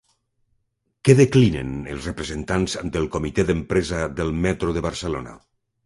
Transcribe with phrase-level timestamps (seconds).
[1.09, 5.43] Què declinen els representants del Comitè d'empresa del Metro de Barcelona?